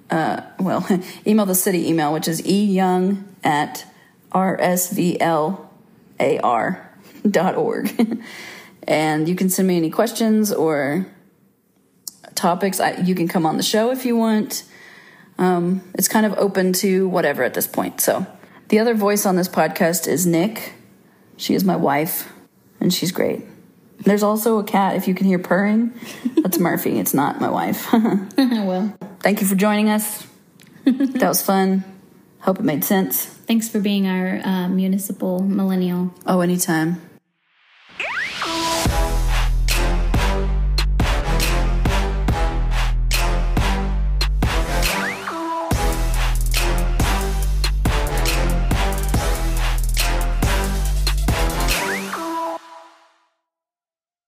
uh, 0.09 0.41
well, 0.59 0.85
email 1.27 1.45
the 1.45 1.55
city 1.55 1.89
email, 1.89 2.13
which 2.13 2.27
is 2.27 2.41
eyoung 2.41 3.23
at 3.43 3.85
rsvlar.org. 4.31 5.67
and 8.87 9.27
you 9.27 9.35
can 9.35 9.49
send 9.49 9.67
me 9.67 9.77
any 9.77 9.89
questions 9.89 10.53
or 10.53 11.05
topics. 12.35 12.79
I, 12.79 13.01
you 13.01 13.15
can 13.15 13.27
come 13.27 13.45
on 13.45 13.57
the 13.57 13.63
show 13.63 13.91
if 13.91 14.05
you 14.05 14.15
want. 14.15 14.63
Um, 15.37 15.81
it's 15.93 16.07
kind 16.07 16.25
of 16.25 16.33
open 16.37 16.73
to 16.73 17.07
whatever 17.07 17.43
at 17.43 17.53
this 17.53 17.67
point. 17.67 18.01
So 18.01 18.25
the 18.69 18.79
other 18.79 18.93
voice 18.93 19.25
on 19.25 19.35
this 19.35 19.47
podcast 19.47 20.07
is 20.07 20.25
Nik. 20.25 20.73
She 21.37 21.53
is 21.53 21.63
my 21.63 21.75
wife, 21.75 22.31
and 22.79 22.93
she's 22.93 23.11
great. 23.11 23.43
There's 23.99 24.23
also 24.23 24.59
a 24.59 24.63
cat, 24.63 24.95
if 24.95 25.07
you 25.07 25.15
can 25.15 25.25
hear 25.25 25.39
purring. 25.39 25.93
That's 26.37 26.59
Murphy. 26.59 26.99
It's 26.99 27.13
not 27.13 27.39
my 27.39 27.49
wife. 27.49 27.91
well, 28.37 28.95
thank 29.19 29.41
you 29.41 29.47
for 29.47 29.55
joining 29.55 29.89
us. 29.89 30.25
that 30.85 31.27
was 31.27 31.41
fun. 31.41 31.83
Hope 32.41 32.59
it 32.59 32.63
made 32.63 32.83
sense. 32.83 33.25
Thanks 33.25 33.69
for 33.69 33.79
being 33.79 34.07
our 34.07 34.39
uh, 34.43 34.67
municipal 34.69 35.41
millennial. 35.41 36.13
Oh, 36.25 36.41
anytime. 36.41 37.01